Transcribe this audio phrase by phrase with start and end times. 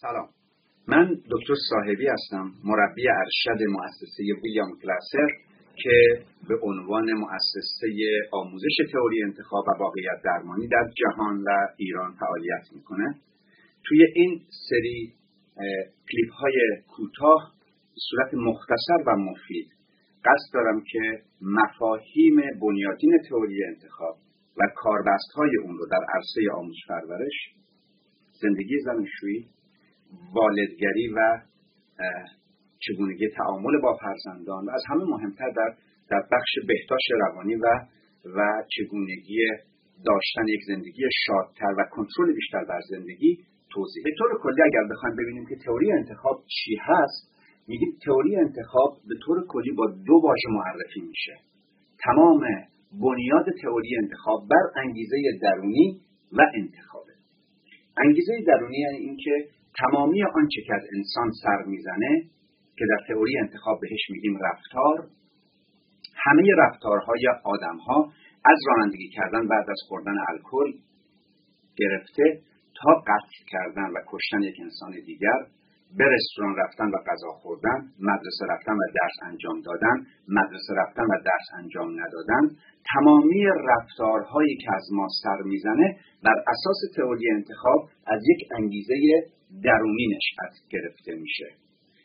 [0.00, 0.28] سلام.
[0.88, 5.28] من دکتر صاحبی هستم مربی ارشد مؤسسه ویلیام کلاسر
[5.76, 7.88] که به عنوان مؤسسه
[8.32, 13.14] آموزش تئوری انتخاب و واقعیت درمانی در جهان و ایران فعالیت می‌کنه.
[13.84, 15.12] توی این سری
[16.10, 16.54] کلیپ های
[16.88, 17.52] کوتاه
[17.94, 19.68] به صورت مختصر و مفید
[20.24, 24.16] قصد دارم که مفاهیم بنیادین تئوری انتخاب
[24.56, 27.54] و کاربست های اون رو در عرصه آموزش پرورش
[28.42, 29.55] زندگی زناشویی
[30.34, 31.40] والدگری و
[32.78, 35.74] چگونگی تعامل با فرزندان و از همه مهمتر در
[36.10, 37.66] در بخش بهداشت روانی و
[38.36, 39.38] و چگونگی
[40.04, 43.38] داشتن یک زندگی شادتر و کنترل بیشتر بر زندگی
[43.70, 44.04] توضیح.
[44.04, 47.36] به طور کلی اگر بخوایم ببینیم که تئوری انتخاب چی هست
[47.68, 51.32] میگیم تئوری انتخاب به طور کلی با دو واژه معرفی میشه.
[51.98, 52.40] تمام
[52.92, 56.00] بنیاد تئوری انتخاب بر انگیزه درونی
[56.32, 57.12] و انتخابه.
[57.96, 59.48] انگیزه درونی یعنی اینکه
[59.80, 62.22] تمامی آنچه که از انسان سر می‌زنه
[62.78, 65.08] که در تئوری انتخاب بهش میگیم رفتار
[66.16, 68.12] همه رفتارهای آدمها
[68.44, 70.72] از رانندگی کردن بعد از خوردن الکل
[71.76, 72.40] گرفته
[72.82, 75.40] تا قتل کردن و کشتن یک انسان دیگر
[75.98, 81.18] به رستوران رفتن و غذا خوردن مدرسه رفتن و درس انجام دادن مدرسه رفتن و
[81.24, 82.56] درس انجام ندادن
[82.94, 88.94] تمامی رفتارهایی که از ما سر می‌زنه بر اساس تئوری انتخاب از یک انگیزه
[89.64, 91.48] درونی نشأت گرفته میشه.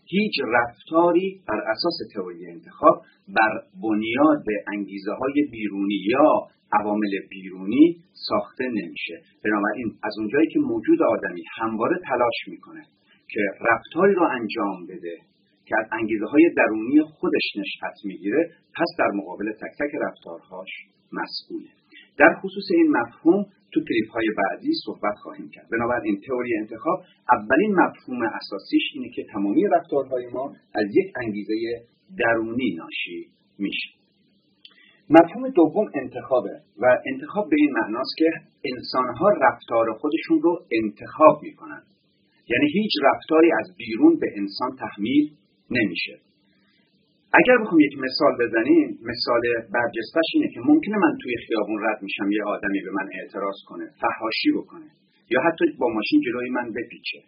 [0.05, 7.95] هیچ رفتاری بر اساس تئوری انتخاب بر بنیاد انگیزه های بیرونی یا عوامل بیرونی
[8.27, 9.15] ساخته نمیشه.
[9.43, 12.83] بنابراین از اونجایی که موجود آدمی همواره تلاش می‌کنه
[13.29, 15.17] که رفتاری رو انجام بده
[15.65, 20.69] که از انگیزه های درونی خودش نشأت می‌گیره پس در مقابل تک تک رفتارهاش
[21.11, 21.69] مسئوله.
[22.17, 25.67] در خصوص این مفهوم تو کلیپ های بعدی صحبت خواهیم کرد.
[25.71, 31.53] بنابراین تئوری انتخاب اولین مفهوم اساسیش اینه که تمامی رفتارهای ما از یک انگیزه
[32.17, 33.27] درونی ناشی
[33.57, 33.89] میشه.
[35.09, 38.29] مفهوم دوم انتخابه و انتخاب به این معناست که
[38.75, 41.83] انسانها رفتار خودشون رو انتخاب می‌کنن.
[42.49, 45.31] یعنی هیچ رفتاری از بیرون به انسان تحمیل
[45.69, 46.30] نمیشه.
[47.39, 49.41] اگر بخوام یک مثال بزنیم مثال
[49.73, 53.85] برجستش اینه که ممکنه من توی خیابون رد میشم یه آدمی به من اعتراض کنه
[54.01, 54.87] فحاشی بکنه
[55.33, 57.19] یا حتی با ماشین جلوی من بپیچه.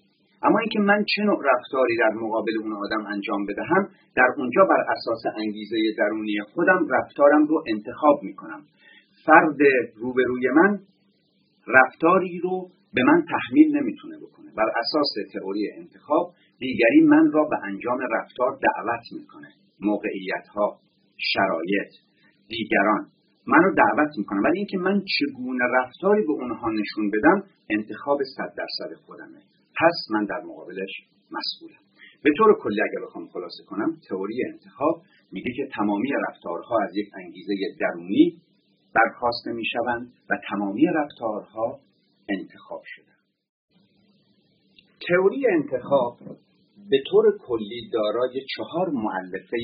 [0.44, 4.82] اما اینکه من چه نوع رفتاری در مقابل اون آدم انجام بدهم در اونجا بر
[4.96, 8.62] اساس انگیزه درونی خودم رفتارم رو انتخاب می‌کنم.
[9.26, 9.58] فرد
[9.96, 10.80] روبروی من
[11.68, 14.52] رفتاری رو به من تحمیل نمی‌تونه بکنه.
[14.58, 19.48] بر اساس تئوری انتخاب دیگری من را به انجام رفتار دعوت می‌کنه.
[19.80, 20.80] موقعیت ها
[21.34, 21.92] شرایط
[22.48, 23.12] دیگران.
[23.48, 28.96] منو دعوت می‌کنه ولی اینکه من چگونه رفتاری به اونها نشون بدم انتخاب صد درصد
[29.06, 29.42] خودمه.
[29.80, 30.92] پس من در مقابلش
[31.32, 31.84] مسئولم.
[32.24, 35.02] به طور کلی اگر بخوام خلاصه کنم تئوری انتخاب
[35.32, 38.42] میگه که تمامی رفتارها از یک انگیزه درونی
[38.96, 41.80] برخواسته می‌شوند و تمامی رفتارها
[42.30, 43.14] انتخاب شدن
[45.08, 46.18] تئوری انتخاب
[46.90, 49.58] به طور کلی دارای چهار معلفه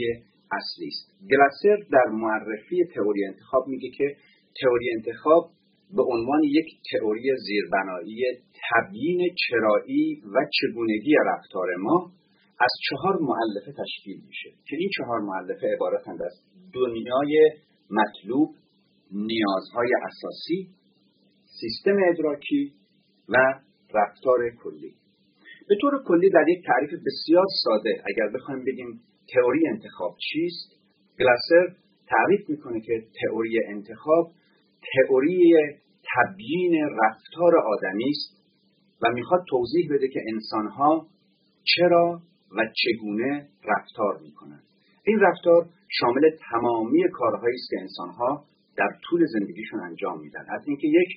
[0.51, 1.13] اصلی است.
[1.31, 4.15] گلاسر در معرفی تئوری انتخاب میگه که
[4.61, 5.51] تئوری انتخاب
[5.95, 8.23] به عنوان یک تئوری زیربنایی
[8.69, 12.11] تبیین چرایی و چگونگی رفتار ما
[12.59, 16.33] از چهار معلفه تشکیل میشه که این چهار معلفه عبارتند از
[16.73, 17.51] دنیای
[17.89, 18.55] مطلوب
[19.11, 20.69] نیازهای اساسی
[21.59, 22.73] سیستم ادراکی
[23.29, 23.35] و
[23.93, 24.93] رفتار کلی.
[25.69, 29.01] به طور کلی در یک تعریف بسیار ساده اگر بخوایم بگیم
[29.33, 30.69] تئوری انتخاب چیست
[31.19, 31.75] گلاسر
[32.07, 34.31] تعریف می‌کنه که تئوری انتخاب
[34.93, 35.53] تئوری
[36.15, 38.43] تبیین رفتار آدمی است
[39.01, 41.07] و می‌خواد توضیح بده که انسانها
[41.63, 42.21] چرا
[42.57, 44.63] و چگونه رفتار می‌کنند.
[45.05, 45.69] این رفتار
[45.99, 48.45] شامل تمامی کارهایی است که انسانها
[48.77, 50.45] در طول زندگیشون انجام میدن.
[50.49, 51.09] از اینکه یک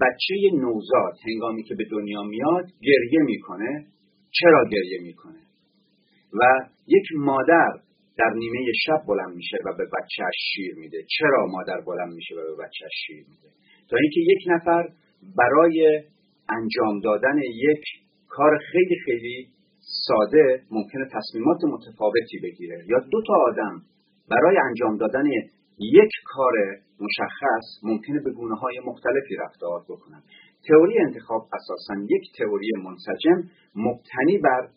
[0.00, 3.86] بچه نوزاد هنگامی که به دنیا میاد گریه می‌کنه
[4.40, 5.40] چرا گریه می‌کنه؟
[6.40, 7.72] و یک مادر
[8.18, 10.98] در نیمه شب بلند میشه و به بچهش شیر میده.
[11.18, 13.48] چرا مادر بلند میشه و به بچهش شیر میده؟
[13.90, 14.88] تا اینکه یک نفر
[15.38, 16.02] برای
[16.48, 17.84] انجام دادن یک
[18.28, 19.48] کار خیلی خیلی
[20.06, 22.84] ساده ممکنه تصمیمات متفاوتی بگیره.
[22.86, 23.82] یا دو تا آدم
[24.30, 25.24] برای انجام دادن
[25.78, 26.52] یک کار
[27.00, 30.22] مشخص ممکنه به گونه های مختلفی رفتار بکنن.
[30.68, 34.68] تئوری انتخاب اساسا یک تئوری منسجم مبتنی بر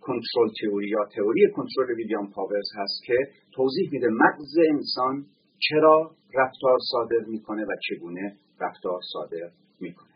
[0.00, 3.14] کنترل تئوری یا تئوری کنترل ویلیام پاورز هست که
[3.54, 5.26] توضیح میده مغز انسان
[5.68, 9.50] چرا رفتار صادر می‌کنه و چگونه رفتار صادر
[9.80, 10.12] می‌کنه.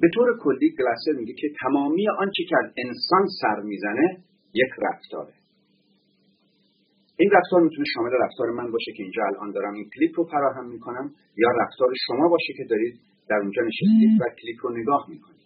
[0.00, 4.18] به طور کلی گلاسر میگه که تمامی آنچه که از انسان سر می‌زنه
[4.54, 5.34] یک رفتاره.
[7.16, 10.68] این رفتار می‌تونه شامل رفتار من باشه که اینجا الان دارم این کلیپ رو فراهم
[10.68, 15.42] می‌کنم یا رفتار شما باشه که دارید در اونجا نشستید و کلیپ رو نگاه می‌کنید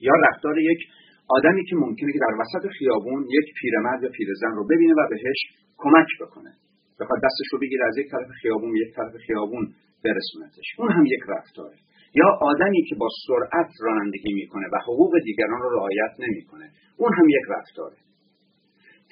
[0.00, 0.80] یا رفتار یک
[1.28, 5.40] آدمی که ممکنه که در وسط خیابون یک پیرمرد یا پیرزن رو ببینه و بهش
[5.76, 6.52] کمک بکنه.
[7.00, 9.64] بخواد دستش رو بگیره از یک طرف خیابون به یک طرف خیابون
[10.04, 10.68] برسونتش.
[10.78, 11.76] اون هم یک رفتاره.
[12.14, 17.28] یا آدمی که با سرعت رانندگی می‌کنه و حقوق دیگران رو رعایت نمی‌کنه اون هم
[17.28, 17.96] یک رفتاره.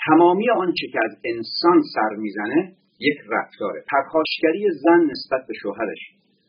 [0.07, 3.85] تمامی آنچه که از انسان سر می‌زنه یک رفتاره.
[3.93, 6.03] پرخاشگری زن نسبت به شوهرش.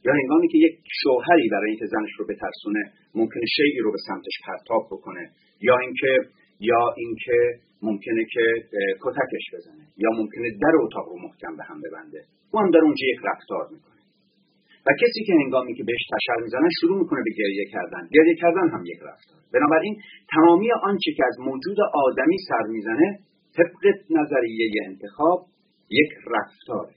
[0.05, 2.81] یا هنگامی که یک شوهری برای اینکه زنش رو بترسونه
[3.15, 5.23] ممکنه شیعی رو به سمتش پرتاب بکنه
[5.67, 6.11] یا اینکه
[6.59, 7.37] یا اینکه
[7.87, 8.43] ممکنه که
[9.03, 12.21] کتکش بزنه یا ممکنه در اتاق رو محکم به هم ببنده.
[12.51, 14.01] او هم در اونجا یک رفتار می‌کنه.
[14.85, 18.03] و کسی که هنگامی که بهش تشر می‌زنه شروع می‌کنه به گریه کردن.
[18.15, 19.39] گریه کردن هم یک رفتار.
[19.53, 19.95] بنابراین
[20.35, 23.19] تمامی آنچه که از موجود آدمی سر می‌زنه
[23.57, 25.39] طبق نظریه انتخاب
[25.89, 26.93] یک رفتاره.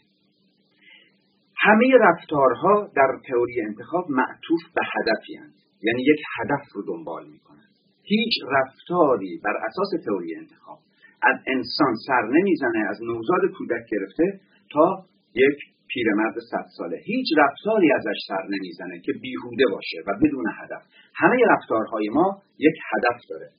[1.67, 5.67] همه رفتارها در تئوری انتخاب معطوف به هدفی هست.
[5.83, 7.69] یعنی یک هدف رو دنبال می‌کنن.
[8.03, 10.79] هیچ رفتاری بر اساس تئوری انتخاب
[11.23, 14.41] از انسان سر نمی‌زنه از نوزاد کودک گرفته
[14.73, 15.59] تا یک
[15.89, 16.97] پیرمرد صد ساله.
[17.05, 20.83] هیچ رفتاری ازش سر نمی‌زنه که بیهوده باشه و بدون هدف.
[21.15, 23.51] همه رفتارهای ما یک هدف داره.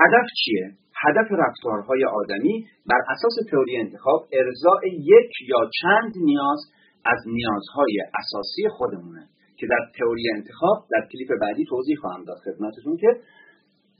[0.00, 0.66] هدف چیه؟
[1.04, 6.60] هدف رفتارهای آدمی بر اساس تئوری انتخاب ارضاء یک یا چند نیاز
[7.04, 12.96] از نیازهای اساسی خودمونه که در تئوری انتخاب در کلیپ بعدی توضیح خواهم داد خدمتتون
[12.96, 13.10] که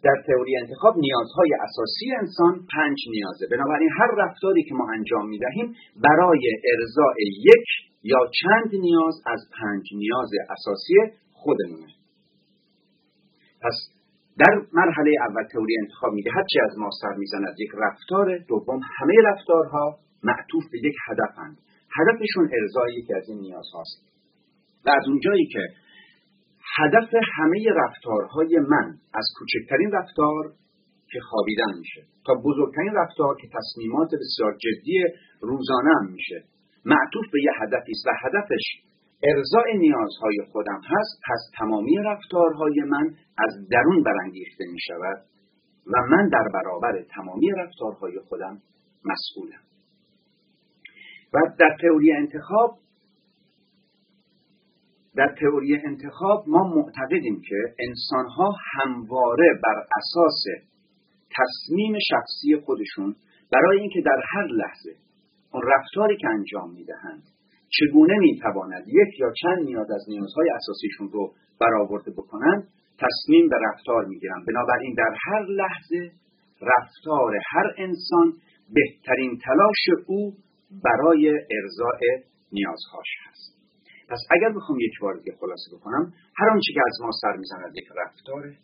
[0.02, 3.46] در تئوری انتخاب نیازهای اساسی انسان پنج نیازه.
[3.50, 7.14] بنابراین هر رفتاری که ما انجام می‌دهیم برای ارضاء
[7.50, 7.68] یک
[8.02, 10.94] یا چند نیاز از پنج نیاز اساسی
[11.32, 11.92] خودمونه.
[13.62, 14.01] پس
[14.38, 18.80] در مرحله اول تئوری انتخاب میگه هرچی از ما سر می‌زند یک رفتار دوم.
[18.98, 21.58] همه رفتارها معطوف به یک هدفند.
[21.98, 24.12] هدفشون ارزای یکی از این نیاز هاست
[24.86, 25.60] و از اونجایی که
[26.78, 30.52] هدف همه رفتارهای من از کوچکترین رفتار
[31.10, 35.04] که خوابیدن میشه تا بزرگترین رفتار که تصمیمات بسیار جدی
[35.40, 36.44] روزانه میشه
[36.84, 38.06] معطوف به یه هدفی است.
[38.06, 38.64] و هدفش
[39.22, 45.24] ارزای نیازهای خودم هست پس تمامی رفتارهای من از درون برانگیخته می شود
[45.86, 48.62] و من در برابر تمامی رفتارهای خودم
[49.04, 49.62] مسئولم.
[51.34, 52.78] و در تئوری انتخاب
[55.16, 60.44] در تئوری انتخاب ما معتقدیم که انسانها همواره بر اساس
[61.30, 63.16] تصمیم شخصی خودشون
[63.52, 64.96] برای اینکه در هر لحظه
[65.52, 67.22] اون رفتاری که انجام می‌دهند
[67.78, 74.04] چگونه می‌تواند یک یا چند نیاز از نیازهای اساسیشون رو برآورده بکنند تصمیم به رفتار
[74.04, 74.44] می‌گیرن.
[74.48, 76.10] بنابراین در هر لحظه
[76.62, 78.32] رفتار هر انسان
[78.74, 80.32] بهترین تلاش او
[80.84, 82.00] برای ارزاء
[82.52, 83.52] نیازهاش هست.
[84.08, 87.76] پس اگر بخوام یک بار دیگه خلاصه بکنم هر آنچه که از ما سر می‌زند
[87.76, 88.56] یک رفتاره.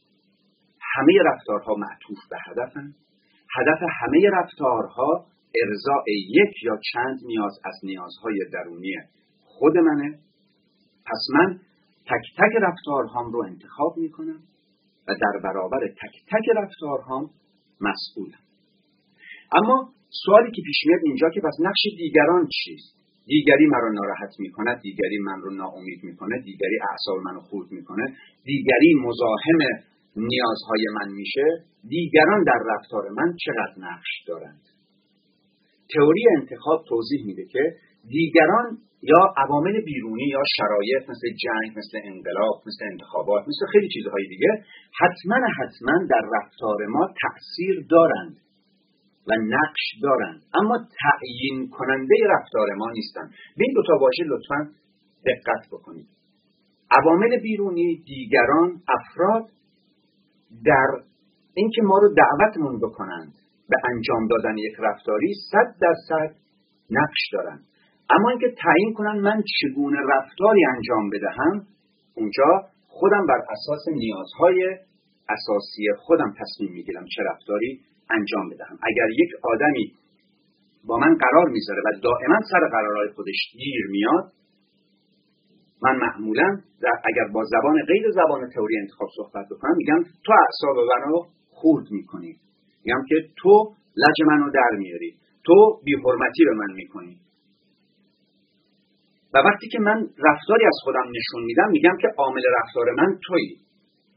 [0.96, 2.94] همه رفتارها معطوف به هدفن.
[3.56, 5.26] هدف همه رفتارها
[5.62, 8.94] ارزاء یک یا چند نیاز از نیازهای درونی
[9.44, 10.18] خود منه.
[11.06, 11.60] پس من
[12.06, 14.40] تک تک رفتارهام رو انتخاب می‌کنم
[15.08, 17.30] و در برابر تک تک رفتارهام
[17.80, 18.42] مسئولم.
[19.52, 19.92] اما
[20.24, 25.18] سوالی که پیش میاد اینجا که پس نقش دیگران چیست؟ دیگری مرا ناراحت می‌کنه دیگری
[25.18, 29.60] من رو ناامید می‌کنه دیگری اعصاب منو خورد می‌کنه دیگری مزاحم
[30.16, 31.44] نیازهای من میشه
[31.88, 34.67] دیگران در رفتار من چقدر نقش دارند؟
[35.94, 37.62] تئوری انتخاب توضیح میده که
[38.08, 44.26] دیگران یا عوامل بیرونی یا شرایط مثل جنگ مثل انقلاب مثل انتخابات مثل خیلی چیزهای
[44.28, 44.64] دیگه
[45.00, 48.36] حتما حتما در رفتار ما تأثیر دارند
[49.28, 50.42] و نقش دارند.
[50.60, 53.30] اما تعیین کننده رفتار ما نیستند.
[53.56, 54.70] به این دوتا واژه لطفا
[55.26, 56.06] دقت بکنید.
[57.00, 59.50] عوامل بیرونی دیگران افراد
[60.64, 60.88] در
[61.54, 63.32] اینکه ما رو دعوتمون بکنند.
[63.68, 66.34] به انجام دادن یک رفتاری صد درصد
[66.90, 67.60] نقش دارن.
[68.10, 71.66] اما اینکه تعیین کنن من چگونه رفتاری انجام بدهم
[72.14, 74.76] اونجا خودم بر اساس نیازهای
[75.28, 78.78] اساسی خودم تصمیم می‌گیرم چه رفتاری انجام بدهم.
[78.82, 79.92] اگر یک آدمی
[80.84, 84.32] با من قرار می‌ذاره و دائما سر قرارهای خودش گیر میاد
[85.82, 86.60] من معمولا
[87.04, 92.36] اگر با زبان غیر زبان تئوری انتخاب صحبت بکنم میگم تو اعصاب منو خورد می‌کنی.
[92.88, 95.14] میگم که تو لج منو در میاری.
[95.44, 97.16] تو بی حرمتی به من می‌کنی.
[99.34, 103.56] و وقتی که من رفتاری از خودم نشون میدم میگم که عامل رفتار من تویی.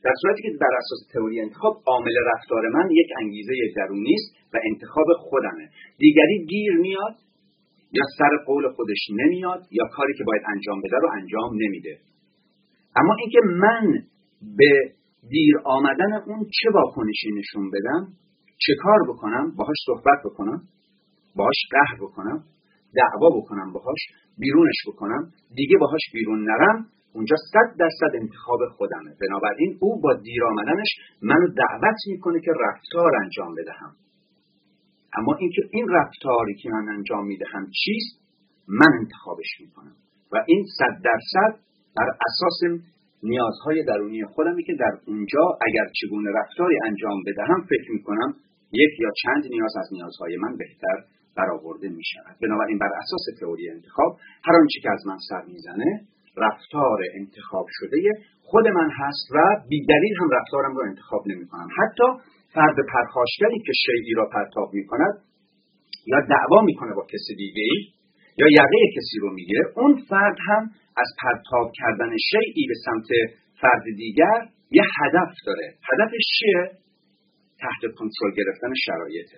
[0.03, 4.59] در صورتی که بر اساس تئوری انتخاب عامل رفتار من یک انگیزه درونی است و
[4.71, 5.69] انتخاب خودمه.
[5.97, 7.15] دیگری گیر میاد
[7.91, 11.97] یا سر قول خودش نمیاد یا کاری که باید انجام بده رو انجام نمیده.
[12.95, 14.03] اما اینکه من
[14.57, 14.71] به
[15.29, 18.07] دیر آمدن اون چه واکنشی نشون بدم
[18.65, 18.73] چه
[19.09, 20.61] بکنم؟ باهاش صحبت بکنم.
[21.35, 22.43] باهاش قهر بکنم.
[22.95, 23.99] دعوا بکنم باهاش.
[24.37, 25.31] بیرونش بکنم.
[25.55, 26.85] دیگه باهاش بیرون نرم.
[27.13, 29.15] اونجا صد درصد انتخاب خودمه.
[29.21, 30.87] بنابراین او با دیر آمدنش
[31.21, 33.95] منو دعوت می‌کنه که رفتار انجام بدهم.
[35.17, 38.21] اما اینکه این رفتاری که من انجام می‌دهم چیست؟
[38.67, 39.95] من انتخابش می‌کنم.
[40.31, 41.59] و این صد درصد
[41.97, 42.81] بر اساس
[43.23, 48.35] نیازهای درونی خودمی که در اونجا اگر چگونه رفتاری انجام بدهم فکر می‌کنم
[48.73, 50.97] یک یا چند نیاز از نیازهای من بهتر
[51.37, 54.11] برآورده می شود بنابراین بر اساس تئوری انتخاب
[54.45, 56.01] هر آنچه که از من سر می‌زنه
[56.37, 57.97] رفتار انتخاب شده
[58.41, 59.37] خود من هست و
[59.69, 62.07] بیدلیل هم رفتارم رو انتخاب نمی کنم حتی
[62.53, 65.15] فرد پرخاشگری که شیعی را پرتاب می کند
[66.05, 67.79] یا دعوا می‌کنه با کسی دیگه ای
[68.37, 70.63] یا یقه کسی رو می‌گیره اون فرد هم
[70.97, 73.07] از پرتاب کردن شیعی به سمت
[73.61, 74.39] فرد دیگر
[74.71, 75.73] یه هدف داره.
[75.91, 76.80] هدفش چیه؟
[77.63, 79.37] تحت کنترل گرفتن شرایطه.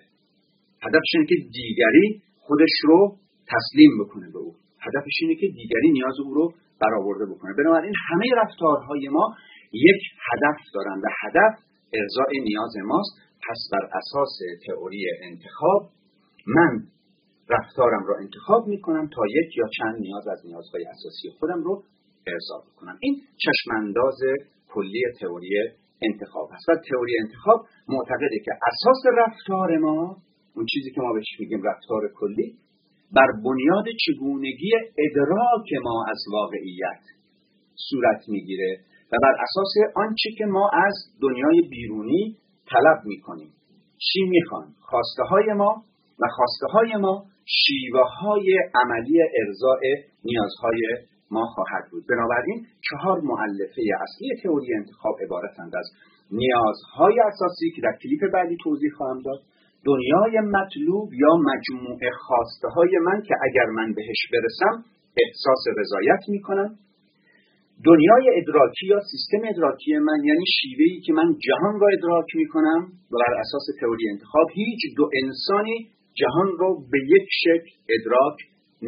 [0.86, 3.16] هدفش اینه که دیگری خودش رو
[3.54, 4.54] تسلیم بکنه به او.
[4.86, 7.54] هدفش اینه که دیگری نیاز او رو برآورده بکنه.
[7.58, 9.36] بنابراین همه رفتارهای ما
[9.72, 11.54] یک هدف دارن و هدف
[11.98, 13.12] ارزای نیاز ماست.
[13.48, 15.90] پس بر اساس تئوری انتخاب
[16.46, 16.82] من
[17.50, 21.84] رفتارم را انتخاب می کنم تا یک یا چند نیاز از نیازهای اساسی خودم رو
[22.26, 22.98] ارضا بکنم.
[23.00, 24.18] این چشمانداز
[24.68, 25.50] کلی تئوری
[26.12, 26.68] انتخاب است.
[26.68, 30.16] و تئوری انتخاب معتقده که اساس رفتار ما
[30.56, 32.54] اون چیزی که ما بهش میگیم رفتار کلی
[33.16, 34.70] بر بنیاد چگونگی
[35.04, 37.02] ادراک ما از واقعیت
[37.90, 38.80] صورت می‌گیره
[39.12, 42.36] و بر اساس آنچه که ما از دنیای بیرونی
[42.70, 43.52] طلب می‌کنیم.
[43.98, 45.82] چی می‌خوان؟ خواسته های ما
[46.20, 49.80] و خواسته های ما شیوه های عملی ارزاء
[50.24, 50.80] نیازهای
[51.30, 52.04] ما خواهد بود.
[52.08, 55.90] بنابراین چهار معلفه اصلی تئوری انتخاب عبارتند از
[56.30, 59.40] نیازهای اساسی که در کلیپ بعدی توضیح خواهم داد
[59.84, 64.84] دنیای مطلوب یا مجموعه خواسته های من که اگر من بهش برسم
[65.22, 66.78] احساس رضایت می‌کنم
[67.84, 72.80] دنیای ادراکی یا سیستم ادراکی من یعنی شیوهی که من جهان را ادراک می‌کنم
[73.12, 78.36] و بر اساس تئوری انتخاب هیچ دو انسانی جهان رو به یک شکل ادراک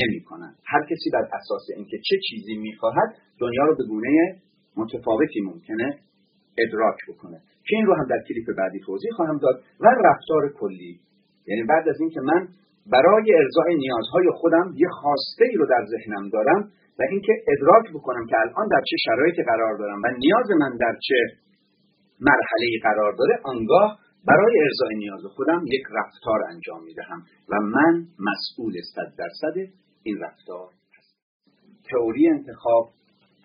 [0.03, 0.25] نمی
[0.65, 4.37] هر کسی بر اساس اینکه چه چیزی می‌خواهد دنیا رو به گونه
[4.77, 5.99] متفاوتی ممکنه
[6.59, 7.39] ادراک بکنه.
[7.67, 11.01] که این رو هم در کلیپ بعدی توضیح خواهم داد و رفتار کلی.
[11.47, 12.49] یعنی بعد از اینکه من
[12.93, 18.27] برای ارزای نیازهای خودم یه خواسته ای رو در ذهنم دارم و اینکه ادراک بکنم
[18.27, 21.15] که الان در چه شرایطی قرار دارم و نیاز من در چه
[22.21, 23.99] مرحله قرار داره آنگاه
[24.29, 29.57] برای ارزای نیاز خودم یک رفتار انجام می‌دهم و من مسئول صد درصد
[30.07, 30.69] این رفتار.
[30.99, 32.91] هستم تئوری انتخاب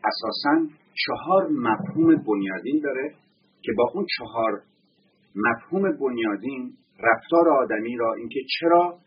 [0.10, 0.68] اساسا
[1.06, 3.16] چهار مفهوم بنیادین داره
[3.62, 4.62] که با اون چهار
[5.36, 9.00] مفهوم بنیادین رفتار آدمی را اینکه چرا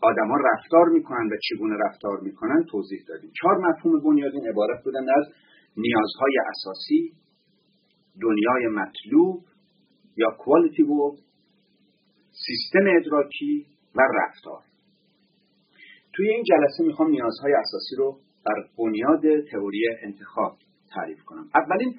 [0.00, 3.30] آدما رفتار می‌کنن و چگونه رفتار می‌کنن توضیح دادیم.
[3.40, 5.26] چهار مفهوم بنیادین عبارت بودن از
[5.76, 7.12] نیازهای اساسی
[8.22, 9.44] دنیای مطلوب
[10.16, 11.20] یا quality world
[12.46, 14.62] سیستم ادراکی و رفتار.
[16.16, 20.52] توی این جلسه می‌خوام نیازهای اساسی رو بر بنیاد تئوری انتخاب
[20.94, 21.46] تعریف کنم.
[21.54, 21.94] اولین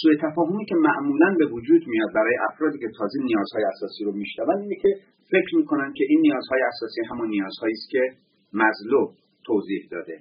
[0.00, 4.60] سوء تفاهمی که معمولا به وجود میاد برای افرادی که تازه نیازهای اساسی رو میشنون
[4.62, 4.88] اینه که
[5.30, 8.02] فکر می‌کنن که این نیازهای اساسی همون نیازهایی است که
[8.52, 9.12] مزلو
[9.46, 10.20] توضیح داده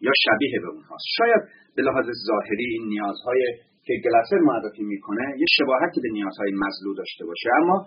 [0.00, 1.04] یا شبیه به اونهاست.
[1.18, 1.42] شاید
[1.76, 3.42] به لحاظ ظاهری این نیازهای
[3.84, 7.86] که گلاسر معرفی می‌کنه یه شباهتی به نیازهای مزلو داشته باشه اما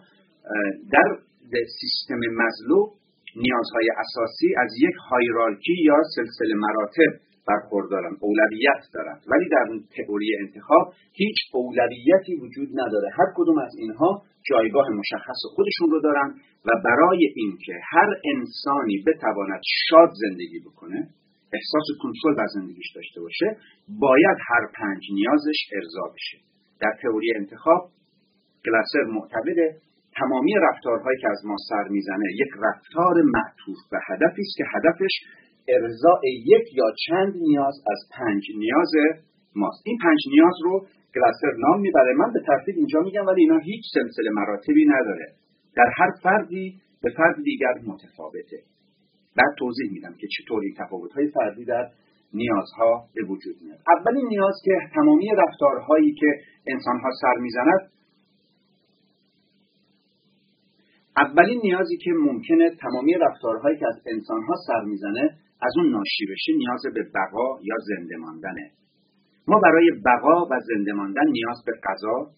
[0.91, 1.07] در
[1.81, 2.79] سیستم مزلو
[3.35, 7.11] نیازهای اساسی از یک هایرارکی یا سلسله مراتب
[7.47, 9.21] برخوردارن اولویت دارند.
[9.31, 9.65] ولی در
[9.97, 13.09] تئوری انتخاب هیچ اولویتی وجود نداره.
[13.19, 16.29] هر کدوم از اینها جایگاه مشخص خودشون رو دارن
[16.65, 21.09] و برای اینکه هر انسانی بتواند شاد زندگی بکنه
[21.53, 23.57] احساس کنترل بر زندگیش داشته باشه
[23.99, 26.37] باید هر پنج نیازش ارضا بشه.
[26.81, 27.89] در تئوری انتخاب
[28.65, 29.77] گلاسر معتقده
[30.19, 35.13] تمامی رفتارهایی که از ما سر می‌زنه یک رفتار معطوف به هدفی است که هدفش
[35.67, 36.21] ارضاء
[36.53, 38.91] یک یا چند نیاز از پنج نیاز
[39.55, 39.81] ماست.
[39.85, 40.73] این پنج نیاز رو
[41.15, 42.13] گلاسر نام می‌بره.
[42.13, 45.27] من به ترتیب اینجا میگم ولی اینا هیچ سلسله مراتبی نداره.
[45.75, 48.59] در هر فردی به فرد دیگر متفاوته.
[49.37, 51.89] بعد توضیح میدم که چطور این تفاوت‌های فردی در
[52.33, 53.79] نیازها به وجود میاد.
[53.97, 56.27] اولین نیاز که تمامی رفتارهایی که
[56.67, 57.91] انسانها سر می‌زند
[61.17, 66.51] اولین نیازی که ممکنه تمامی رفتارهایی که از انسانها سر می‌زنه از اون ناشی بشه
[66.57, 68.71] نیاز به بقا یا زنده ماندنه.
[69.47, 72.31] ما برای بقا و زنده ماندن نیاز به غذا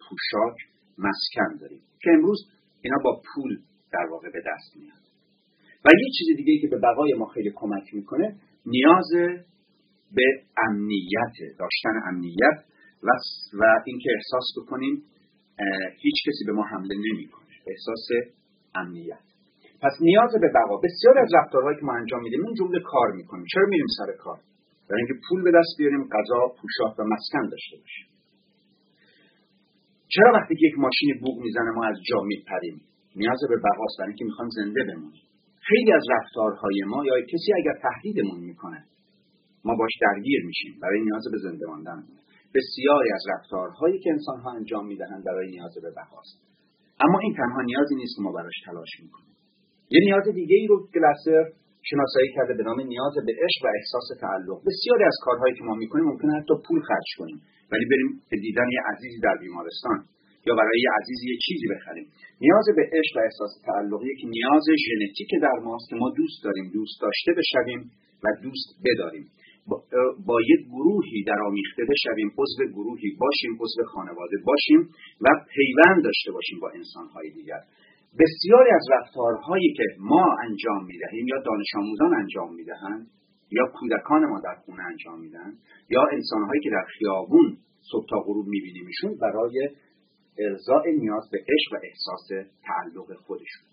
[0.00, 0.56] پوشاک
[0.98, 2.38] مسکن داریم که امروز
[2.82, 3.58] اینا با پول
[3.92, 5.04] در واقع به دست میاد
[5.84, 9.10] و یه چیز دیگه که به بقای ما خیلی کمک می‌کنه نیاز
[10.14, 10.24] به
[10.68, 12.64] امنیت داشتن امنیت
[13.02, 15.02] و, اینکه احساس بکنیم
[16.02, 17.43] هیچ کسی به ما حمله نمی‌کنه.
[17.66, 18.06] احساس
[18.74, 19.26] امنیت.
[19.82, 20.76] پس نیاز به بقا.
[20.76, 23.44] بسیار از رفتارهایی که ما انجام میدیم این جمله کار می‌کنیم.
[23.52, 24.38] چرا میریم سر کار؟
[24.88, 28.06] برای اینکه پول به دست بیاریم غذا پوشاک و مسکن داشته باشیم.
[30.14, 32.80] چرا وقتی یک ماشین بوق می‌زنه ما از جا میپریم؟
[33.16, 35.22] نیاز به بقاست برای اینکه می‌خوایم زنده بمونیم.
[35.68, 38.84] خیلی از رفتارهای ما یا کسی اگر تهدیدمون می‌کنه
[39.64, 40.74] ما باش درگیر میشیم.
[40.82, 42.04] برای نیاز به زنده ماندن.
[42.54, 46.53] بسیاری از رفتارهایی که انسانها انجام می‌دهند برای نیاز به بقاست.
[47.00, 49.34] اما این تنها نیازی نیست که ما براش تلاش می‌کنیم.
[49.94, 51.44] یه نیاز دیگه ای رو گلاسر
[51.90, 54.58] شناسایی کرده به نام نیاز به عشق و احساس تعلق.
[54.68, 57.38] بسیاری از کارهایی که ما می‌کنیم ممکنه حتی پول خرج کنیم.
[57.72, 59.98] ولی بریم به دیدن یه عزیزی در بیمارستان
[60.46, 62.06] یا برای یه عزیزی یه چیزی بخریم.
[62.44, 66.66] نیاز به عشق و احساس تعلقی که نیاز ژنتیک در ماست که ما دوست داریم
[66.76, 67.80] دوست داشته بشویم
[68.24, 69.26] و دوست بداریم.
[70.26, 74.80] با, یک گروهی در آمیخته بشویم عضو گروهی باشیم عضو خانواده باشیم
[75.20, 77.60] و پیوند داشته باشیم با انسانهای دیگر.
[78.18, 83.06] بسیاری از رفتارهایی که ما انجام می‌دهیم یا دانش آموزان انجام می‌دهند
[83.50, 85.52] یا کودکان ما در خونه انجام میدن
[85.90, 87.56] یا انسانهایی که در خیابون
[87.90, 89.68] صبح تا غروب میبینیمشون برای
[90.38, 93.64] ارضاء نیاز به عشق و احساس تعلق خودشون.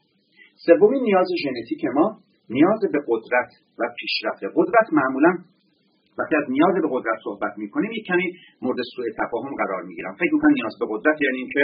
[0.65, 2.19] سومین نیاز ژنتیک ما
[2.49, 4.43] نیاز به قدرت و پیشرفت.
[4.55, 5.37] قدرت معمولا
[6.19, 8.27] وقتی از نیاز به قدرت صحبت می‌کنیم یک کمی
[8.61, 10.13] مورد سوء تفاهم قرار می‌گیرم.
[10.21, 11.63] فکر می‌کنم نیاز به قدرت یعنی اینکه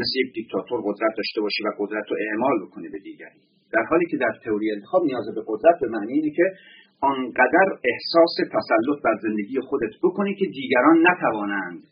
[0.00, 3.40] مثل یک دیکتاتور قدرت داشته باشی و قدرت رو اعمال بکنه به دیگری.
[3.74, 6.46] در حالی که در تئوری انتخاب نیاز به قدرت به معنی اینه که
[7.00, 11.82] آنقدر احساس تسلط بر زندگی خودت بکنی که دیگران نتوانند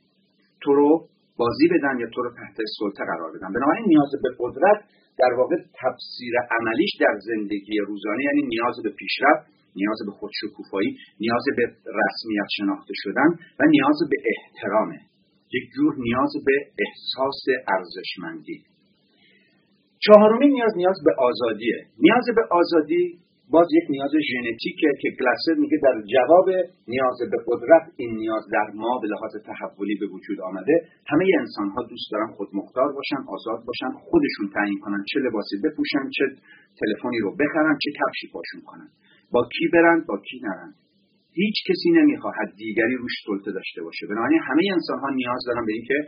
[0.63, 3.53] تو رو بازی بدن یا تو رو تحت سلطه قرار بدن.
[3.53, 4.79] بنابراین نیاز به قدرت
[5.19, 11.45] در واقع تفسیر عملیش در زندگی روزانه یعنی نیاز به پیشرفت نیاز به خودشکوفایی نیاز
[11.57, 11.65] به
[12.01, 14.99] رسمیت شناخته شدن و نیاز به احترامه
[15.57, 17.43] یک جور نیاز به احساس
[17.75, 18.59] ارزشمندی.
[20.07, 21.79] چهارمین نیاز نیاز به آزادیه.
[22.05, 23.19] نیاز به آزادی
[23.51, 26.49] باز یک نیاز ژنتیکه که گلاسر میگه در جواب
[26.89, 30.75] نیاز به قدرت این نیاز در ما به لحاظ تحولی به وجود آمده.
[31.07, 36.05] همه انسان ها دوست دارن خودمختار باشن آزاد باشن خودشون تعیین کنن چه لباسی بپوشن
[36.17, 36.25] چه
[36.81, 38.89] تلفنی رو بخرن چه کفشی پاشون کنن.
[39.33, 40.71] با کی برن با کی نرن.
[41.41, 44.07] هیچ کسی نمی‌خواهد دیگری روش سلطه داشته باشه.
[44.11, 45.99] بنابراین همه انسان ها نیاز دارن به اینکه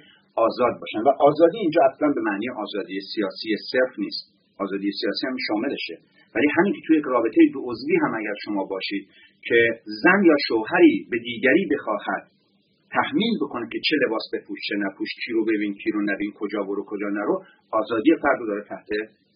[0.46, 1.00] آزاد باشن.
[1.06, 4.24] و آزادی اینجا اصلا به معنی آزادی سیاسی صرف نیست.
[4.59, 5.96] آزادی سیاسی هم شاملشه.
[6.35, 9.09] ولی همین که توی یک رابطه دو عضوی هم اگر شما باشید
[9.46, 9.59] که
[10.02, 12.24] زن یا شوهری به دیگری بخواهد
[12.96, 16.62] تحمیل بکنه که چه لباس بپوش چه نپوش کی رو ببین کی رو نبین کجا
[16.62, 18.88] برو کجا نرو آزادی فرد داره تحت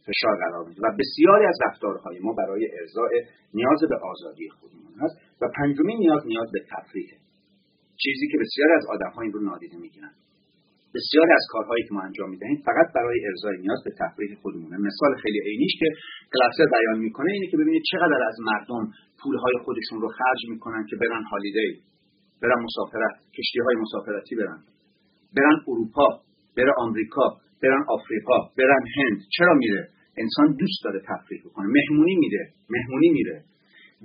[0.07, 3.11] فشار قرار میده و بسیاری از رفتارهای ما برای ارضاء
[3.55, 7.09] نیاز به آزادی خودمون هست و پنجمین نیاز نیاز به تفریح.
[8.03, 10.15] چیزی که بسیاری از آدمها این رو نادیده می‌گیرن
[10.97, 14.77] بسیاری از کارهایی که ما انجام می‌دهیم فقط برای ارزای نیاز به تفریح خودمونه.
[14.89, 15.89] مثال خیلی عینیش که
[16.33, 18.85] کلاسر بیان می‌کنه اینه که ببینید چقدر از مردم
[19.23, 21.83] پولهای خودشون رو خرج می‌کنن که برن هالیدی
[22.43, 24.61] برن مسافرت کشتی های مسافرتی برن.
[25.37, 26.09] برن اروپا
[26.57, 27.27] برن آمریکا.
[27.65, 29.19] برن آفریقا برن هند.
[29.37, 29.83] چرا میره؟
[30.23, 31.67] انسان دوست داره تفریح بکنه.
[31.77, 32.45] مهمونی میره.
[32.71, 33.37] مهمونی میره.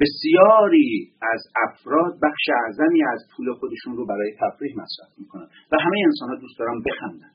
[0.01, 0.89] بسیاری
[1.33, 6.29] از افراد بخش اعظمی از پول خودشون رو برای تفریح مصرف می‌کنن و همه انسان
[6.29, 7.31] ها دوست دارن بخندن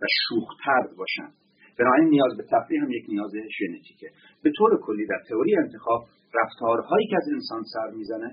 [0.00, 1.30] و شوختر باشن.
[1.78, 4.08] بنابراین نیاز به تفریح هم یک نیاز ژنتیکه.
[4.42, 6.00] به طور کلی در تئوری انتخاب
[6.34, 8.30] رفتارهایی که از انسان سر می‌زنه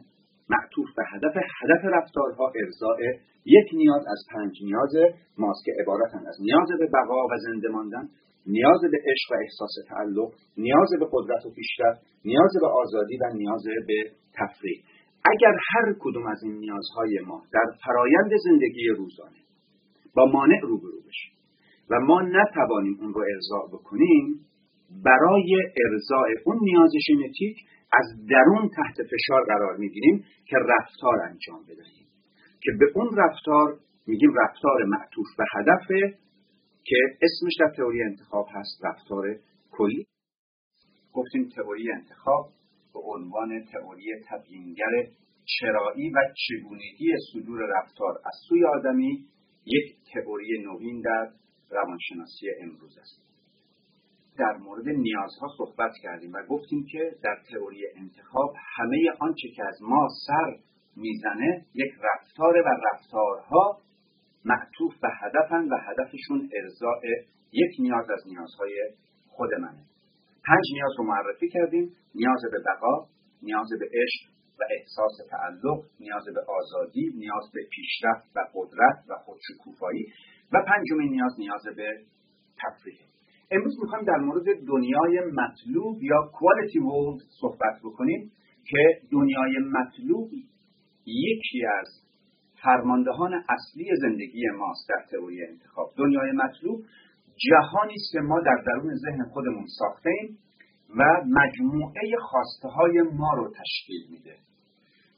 [0.53, 2.99] معطوف به هدف هدف رفتارها ارضاء
[3.45, 4.93] یک نیاز از پنج نیاز
[5.37, 8.09] ماست که عبارتن از نیاز به بقا و زنده ماندن
[8.45, 13.33] نیاز به عشق و احساس تعلق نیاز به قدرت و پیشرفت نیاز به آزادی و
[13.33, 14.83] نیاز به تفریح.
[15.31, 19.41] اگر هر کدوم از این نیازهای ما در فرایند زندگی روزانه
[20.15, 21.33] با مانع روبرو بشیم
[21.89, 24.45] و ما نتوانیم اون رو ارضاع بکنیم
[25.05, 27.57] برای ارضاع اون نیاز ژنتیک
[27.99, 32.07] از درون تحت فشار قرار می‌گیریم که رفتار انجام بدهیم.
[32.61, 35.87] که به اون رفتار میگیم رفتار معطوف به هدف
[36.83, 39.35] که اسمش در تئوری انتخاب هست رفتار
[39.71, 40.05] کلی.
[41.13, 42.49] گفتیم تئوری انتخاب
[42.93, 45.07] به عنوان تئوری تبیینگر
[45.45, 49.25] چرایی و چگونگی صدور رفتار از سوی آدمی
[49.65, 51.29] یک تئوری نوین در
[51.69, 53.30] روانشناسی امروز است.
[54.37, 59.77] در مورد نیازها صحبت کردیم و گفتیم که در تئوری انتخاب همه آنچه که از
[59.81, 60.57] ما سر
[60.95, 63.81] می‌زنه یک رفتار و رفتارها
[64.45, 67.01] معطوف به هدفن و هدفشون ارزاء
[67.51, 68.91] یک نیاز از نیازهای
[69.29, 69.83] خود منه.
[70.45, 71.95] پنج نیاز رو معرفی کردیم.
[72.15, 73.07] نیاز به بقا
[73.43, 79.15] نیاز به عشق و احساس تعلق نیاز به آزادی نیاز به پیشرفت و قدرت و
[79.25, 80.05] خودشکوفایی
[80.53, 82.01] و پنجمین نیاز نیاز به
[82.57, 83.10] تفریح.
[83.51, 88.31] امروز می‌خوایم در مورد دنیای مطلوب یا quality world صحبت بکنیم
[88.65, 90.29] که دنیای مطلوب
[91.05, 91.87] یکی از
[92.63, 95.91] فرماندهان اصلی زندگی ماست در تئوری انتخاب.
[95.97, 96.79] دنیای مطلوب
[97.49, 100.37] جهانی است که ما در درون ذهن خودمون ساختیم
[100.97, 104.35] و مجموعه خواسته های ما رو تشکیل میده.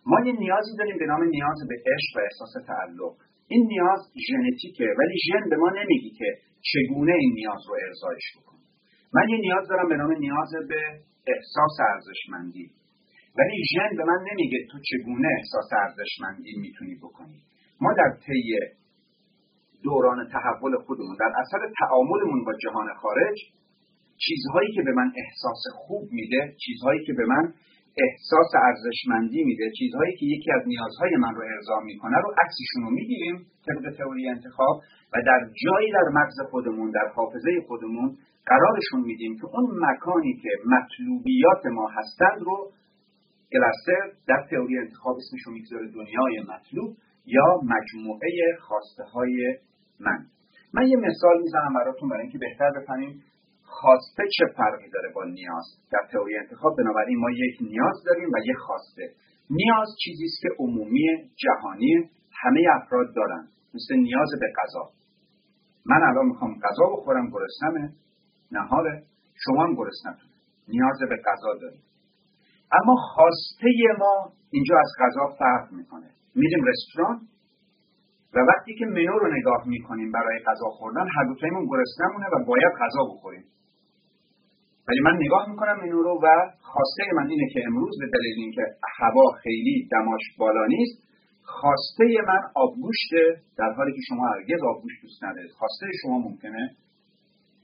[0.06, 3.16] ما یه نیازی داریم به نام نیاز به عشق و احساس تعلق.
[3.48, 6.26] این نیاز ژنتیکه ولی ژن به ما نمیگی که
[6.72, 8.58] چگونه این نیاز رو ارزایش بکن
[9.14, 10.82] من یه نیاز دارم به نام نیاز به
[11.28, 12.72] احساس ارزشمندی.
[13.38, 17.42] ولی ژن به من نمیگه تو چگونه احساس ارزشمندی می‌تونی بکنی.
[17.82, 18.60] ما در طی
[19.84, 23.38] دوران تحول خودمون در اثر تعاملمون با جهان خارج
[24.18, 27.54] چیزهایی که به من احساس خوب میده چیزهایی که به من
[27.98, 29.72] احساس ارزشمندی میده.
[29.80, 34.30] چیزهایی که یکی از نیازهای من رو ارضا می‌کنه رو عکسشون رو می‌گیریم طبق تئوری
[34.30, 34.82] انتخاب
[35.14, 40.50] و در جایی در مغز خودمون در حافظه خودمون قرارشون میدیم که اون مکانی که
[40.66, 42.72] مطلوبیات ما هستند رو
[43.52, 48.30] کلستر در تئوری انتخاب اسمشو می‌گذاره دنیای مطلوب یا مجموعه
[48.62, 49.58] خواسته های
[50.00, 50.26] من.
[50.74, 53.24] من یه مثال می‌زنم براتون برای اینکه بهتر بفهمیم
[53.82, 58.38] خواسته چه فرقی داره با نیاز؟ در تئوری انتخاب بنابراین ما یک نیاز داریم و
[58.46, 59.06] یک خواسته
[59.50, 61.08] نیاز چیزی است که عمومی
[61.44, 62.10] جهانی
[62.42, 64.90] همه افراد دارن مثل نیاز به غذا.
[65.86, 67.94] من الان می‌خوام غذا بخورم گرسنمه.
[68.52, 69.04] نهاره
[69.46, 70.30] شما هم گرسنتون
[70.68, 71.84] نیاز به غذا داریم.
[72.72, 73.68] اما خواسته
[74.00, 76.10] ما اینجا از غذا فرق می‌کنه.
[76.36, 77.22] میریم رستوران
[78.34, 82.74] و وقتی که منو رو نگاه می‌کنیم برای غذا خوردن هر دوتایمون گرسنمونه و باید
[82.82, 83.44] غذا بخوریم.
[84.88, 86.28] ولی من نگاه می‌کنم این رو و
[86.62, 88.62] خواسته من اینه که امروز به دلیل اینکه
[89.00, 91.04] هوا خیلی دماش بالا نیست
[91.44, 96.76] خواسته من آبگوشته در حالی که شما هرگز آبگوشت دوست ندارید خواسته شما ممکنه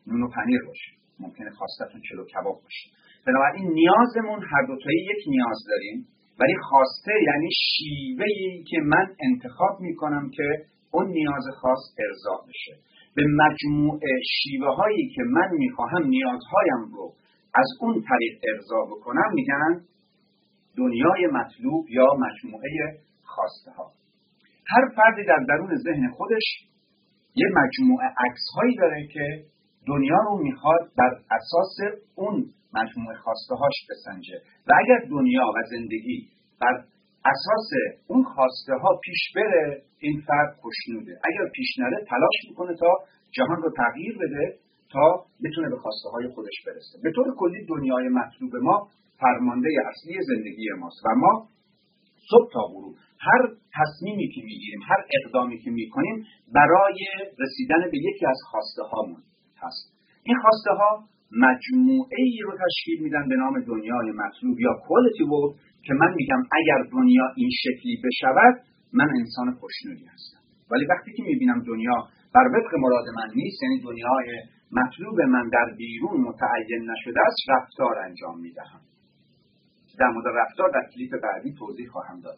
[0.08, 2.90] نون و پنیر باشه ممکنه خواستتون چلو کباب باشه.
[3.28, 6.08] بنابراین نیازمون هر دوتایی یک نیاز داریم
[6.40, 8.26] ولی خواسته یعنی شیوه
[8.70, 12.74] که من انتخاب می‌کنم که اون نیاز خاص ارضا بشه.
[13.20, 17.14] به مجموعه شیوه هایی که من می‌خواهم نیازهایم رو
[17.54, 19.82] از اون طریق ارضا بکنم میگن
[20.78, 22.70] دنیای مطلوب یا مجموعه
[23.24, 23.92] خواسته ها
[24.68, 26.44] هر فردی در درون ذهن خودش
[27.36, 29.46] یه مجموعه عکس هایی داره که
[29.88, 31.78] دنیا رو می‌خواد بر اساس
[32.16, 34.42] اون مجموعه خواسته هاش بسنجه.
[34.68, 36.28] و اگر دنیا و زندگی
[36.62, 36.84] بر
[37.26, 37.70] اساس
[38.08, 42.98] اون خواسته ها پیش بره این فرد خوشنوده اگر پیش نره تلاش می‌کنه تا
[43.32, 44.58] جهان رو تغییر بده
[44.92, 47.00] تا بتونه به خواسته های خودش برسه.
[47.04, 48.88] به طور کلی دنیای مطلوب ما
[49.20, 51.48] فرمانده اصلی زندگی ماست و ما
[52.30, 53.42] صبح تا غروب هر
[53.74, 57.00] تصمیمی که می‌گیریم هر اقدامی که می‌کنیم برای
[57.40, 59.24] رسیدن به یکی از خواسته هامون
[59.58, 59.94] هست.
[60.24, 65.60] این خواسته ها مجموعه ای رو تشکیل میدن به نام دنیای مطلوب یا quality world
[65.86, 68.56] که من میگم اگر دنیا این شکلی بشود
[68.94, 70.42] من انسان خوشنودی هستم.
[70.72, 71.98] ولی وقتی که می‌بینم دنیا
[72.36, 74.30] بر وفق مراد من نیست یعنی دنیای
[74.72, 78.82] مطلوب من در بیرون متعین نشده است رفتار انجام می‌دهم.
[80.00, 82.38] در مورد رفتار در کلیپ بعدی توضیح خواهم داد.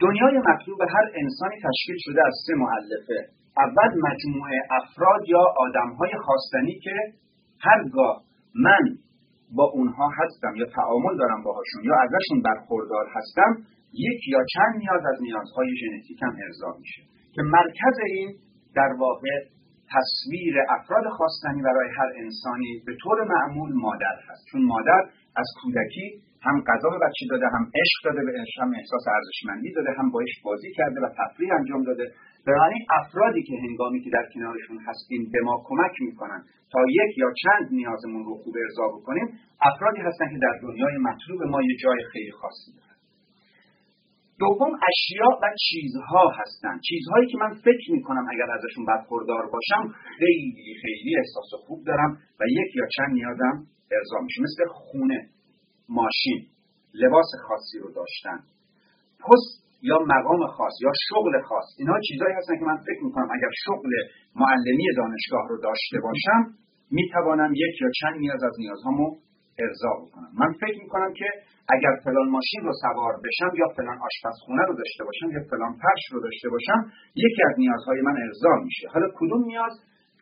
[0.00, 6.78] دنیای مطلوب هر انسانی تشکیل شده از سه معلفه اول مجموعه افراد یا آدمهای خواستنی
[6.84, 6.94] که
[7.60, 8.22] هرگاه
[8.54, 8.98] من
[9.56, 13.50] با اونها هستم یا تعامل دارم باهاشون یا ازشون برخوردار هستم
[13.92, 17.02] یک یا چند نیاز از نیازهای ژنتیکم ارضا میشه
[17.34, 18.36] که مرکز این
[18.74, 19.30] در واقع
[19.94, 24.46] تصویر افراد خواستنی برای هر انسانی به طور معمول مادر هست.
[24.50, 25.00] چون مادر
[25.36, 29.90] از کودکی هم غذا به بچه داده هم عشق داده به هم احساس ارزشمندی داده
[29.98, 32.12] هم باش بازی کرده و تفریح انجام داده.
[32.46, 37.30] بنابراین افرادی که هنگامی که در کنارشون هستیم به ما کمک می‌کنن تا یک یا
[37.42, 39.28] چند نیازمون رو خوب ارضا بکنیم
[39.60, 42.96] افرادی هستن که در دنیای مطلوب ما یه جای خیلی خاصی دارن.
[44.38, 46.80] دوم اشیا و چیزها هستن.
[46.88, 52.44] چیزهایی که من فکر می‌کنم اگر ازشون برخوردار باشم خیلی خیلی احساس خوب دارم و
[52.48, 54.42] یک یا چند نیازم ارضا میشه.
[54.42, 55.28] مثل خونه
[55.88, 56.46] ماشین
[56.94, 58.38] لباس خاصی رو داشتن.
[59.20, 61.68] پست یا مقام خاص یا شغل خاص.
[61.78, 63.90] اینها چیزهایی هستن که من فکر می‌کنم اگر شغل
[64.42, 66.40] معلمی دانشگاه رو داشته باشم
[66.90, 69.06] می‌توانم یک یا چند نیاز از نیازهامو
[69.64, 70.30] ارضا بکنم.
[70.40, 71.28] من فکر می‌کنم که
[71.74, 76.04] اگر فلان ماشین رو سوار بشم یا فلان آشپزخونه رو داشته باشم یا فلان فرش
[76.12, 76.80] رو داشته باشم
[77.24, 78.86] یکی از نیازهای من ارضا میشه.
[78.94, 79.74] حالا کدوم نیاز؟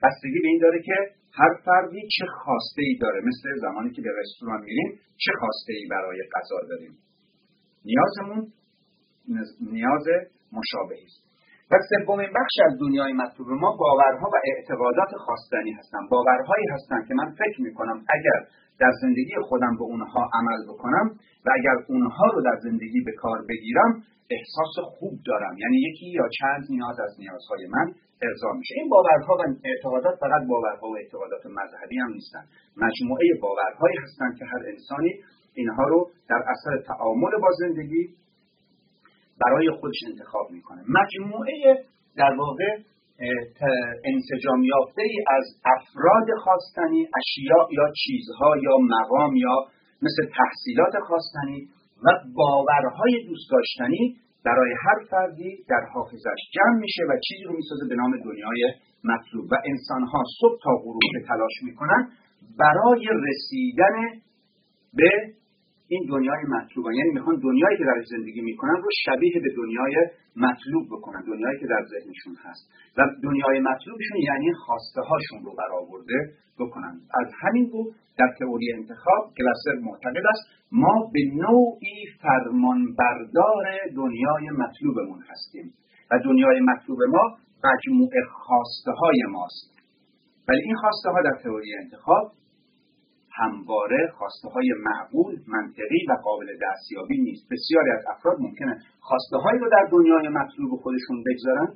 [0.02, 0.96] بستگی به این داره که
[1.38, 3.20] هر فردی چه خواسته ای داره.
[3.28, 4.90] مثل زمانی که به رستوران میریم
[5.24, 6.94] چه خواسته ای برای غذا داریم.
[7.84, 8.52] نیازمون
[9.72, 10.06] نیاز
[10.52, 11.28] مشابهی است.
[11.70, 17.14] و سومین بخش از دنیای مطلوب ما باورها و اعتقادات خواستنی هستند باورهایی هستند که
[17.14, 18.38] من فکر می‌کنم اگر
[18.80, 21.06] در زندگی خودم به اونها عمل بکنم
[21.46, 25.54] و اگر اونها رو در زندگی به کار بگیرم احساس خوب دارم.
[25.58, 27.86] یعنی یکی یا چند نیاز از نیازهای من
[28.22, 28.74] ارضا میشه.
[28.76, 32.44] این باورها و اعتقادات فقط باورها و اعتقادات مذهبی هم نیستن.
[32.76, 35.12] مجموعه باورهایی هستند که هر انسانی
[35.54, 38.02] اینها رو در اثر تعامل با زندگی
[39.46, 40.82] برای خودش انتخاب می‌کنه.
[40.98, 41.84] مجموعه
[42.16, 42.68] در واقع
[44.04, 45.44] انسجام یافته ای از
[45.76, 49.56] افراد خواستنی اشیاء یا چیزها یا مقام یا
[50.02, 51.68] مثل تحصیلات خواستنی
[52.04, 57.88] و باورهای دوست داشتنی برای هر فردی در حافظش جمع میشه و چیزی رو می‌سازه
[57.88, 58.74] به نام دنیای
[59.04, 59.52] مطلوب.
[59.52, 62.08] و انسانها صبح تا غروب تلاش می‌کنن
[62.58, 64.20] برای رسیدن
[64.94, 65.10] به
[65.88, 69.96] این دنیای مطلوب یعنی می‌خوان دنیایی که در زندگی می‌کنن رو شبیه به دنیای
[70.36, 72.70] مطلوب بکنن دنیایی که در ذهنشون هست.
[72.96, 76.18] و دنیای مطلوبشون یعنی خواسته هاشون رو برآورده
[76.60, 77.00] بکنن.
[77.20, 83.64] از همین بود در تئوری انتخاب گلاسر معتقد است ما به نوعی فرمانبردار
[83.96, 85.72] دنیای مطلوبمون هستیم.
[86.10, 89.78] و دنیای مطلوب ما مجموعه خواسته های ماست.
[90.48, 92.32] ولی این خواسته ها در تئوری انتخاب
[93.38, 97.44] همواره خواسته های معقول منطقی و قابل دستیابی نیست.
[97.52, 101.74] بسیاری از افراد ممکنه خواسته هایی رو در دنیای مطلوب خودشون بگذارن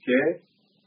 [0.00, 0.40] که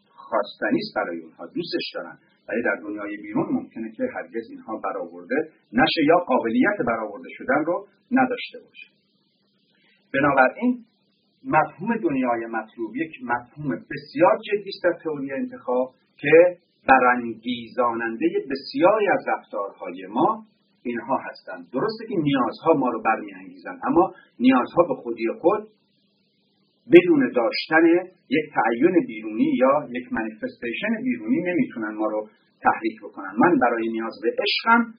[0.08, 2.18] خواستنی است برای اونها دوستش دارن.
[2.50, 5.36] ولی در دنیای بیرون ممکنه که هرگز اینها برآورده
[5.74, 8.88] نشه یا قابلیت برآورده شدن رو نداشته باشه.
[10.13, 10.86] بنابراین
[11.46, 19.24] مفهوم دنیای مطلوب یک مفهوم بسیار جدی است در تئوری انتخاب که برانگیزاننده بسیاری از
[19.28, 20.45] رفتارهای ما
[20.84, 21.67] اینها هستند.
[21.74, 25.67] درسته که نیازها ما رو برمیانگیزند اما نیازها به خودی خود
[26.93, 27.86] بدون داشتن
[28.30, 32.28] یک تعین بیرونی یا یک منیفستیشن بیرونی نمی‌تونن ما رو
[32.62, 33.34] تحریک بکنن.
[33.39, 34.93] من برای نیاز به عشقم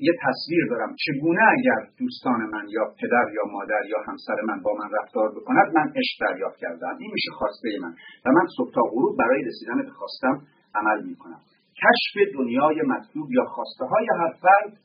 [0.00, 0.96] یه تصویر دارم.
[1.04, 5.68] چگونه اگر دوستان من یا پدر یا مادر یا همسر من با من رفتار بکند
[5.76, 6.96] من عشق دریافت کردم.
[6.98, 7.94] این میشه خواسته من.
[8.24, 11.40] و من صبح تا غروب برای رسیدن به خواستم عمل می‌کنم.
[11.82, 14.78] کشف دنیای مطلوب یا خواسته های هر فرد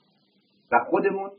[0.72, 1.30] و خودمون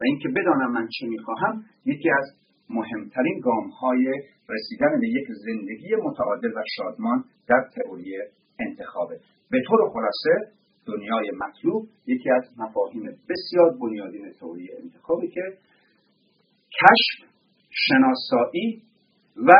[0.00, 4.06] و اینکه بدانم من چه می‌خواهم یکی از مهمترین گام های
[4.48, 8.14] رسیدن به یک زندگی متعادل و شادمان در تئوری
[8.58, 9.20] انتخابه.
[9.50, 10.52] به طور خلاصه
[10.86, 15.42] دنیای مطلوب یکی از مفاهیم بسیار بنیادین تئوری انتخابی که
[16.80, 17.30] کشف
[17.70, 18.82] شناسایی
[19.36, 19.50] و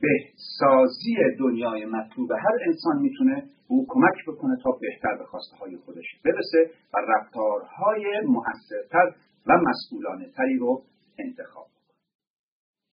[0.00, 2.32] بهسازی دنیای مطلوب.
[2.32, 8.04] هر انسان می‌تونه او کمک بکنه تا بهتر به خواسته های خودش برسه و رفتارهای
[8.26, 9.14] مؤثرتر
[9.46, 10.82] و مسئولانه تری رو
[11.18, 11.66] انتخاب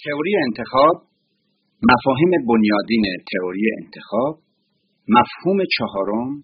[0.05, 0.95] تئوری انتخاب
[1.91, 3.03] مفاهیم بنیادین
[3.33, 4.39] تئوری انتخاب
[5.07, 6.43] مفهوم چهارم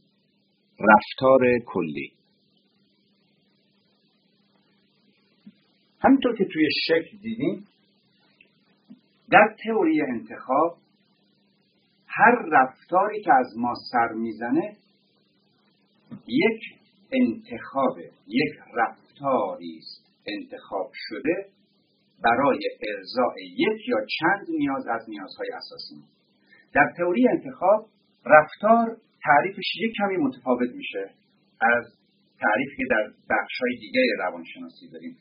[0.80, 2.12] رفتار کلی.
[6.00, 7.68] همینطور که توی شکل دیدیم
[9.32, 10.78] در تئوری انتخاب
[12.08, 14.76] هر رفتاری که از ما سر می‌زنه
[16.28, 16.62] یک
[17.12, 21.50] انتخاب یک رفتاری است انتخاب شده
[22.24, 22.60] برای
[22.96, 26.04] ارضاء یک یا چند نیاز از نیازهای اساسی.
[26.74, 27.86] در تئوری انتخاب
[28.26, 31.10] رفتار تعریفش یک کمی متفاوت میشه
[31.62, 31.86] از
[32.40, 35.18] تعریفی که در بخشهای دیگه روانشناسی داریم.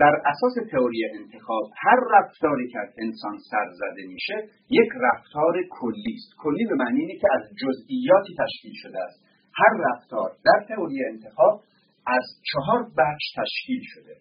[0.00, 4.34] بر اساس تئوری انتخاب هر رفتاری که از انسان سر زده میشه
[4.70, 6.30] یک رفتار کلی است.
[6.38, 9.18] کلی به معنی اینه که از جزئیاتی تشکیل شده است.
[9.54, 11.62] هر رفتار در تئوری انتخاب
[12.06, 14.16] از چهار بخش تشکیل شده.